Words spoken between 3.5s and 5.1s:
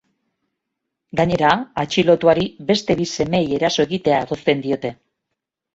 eraso egitea egozten diote.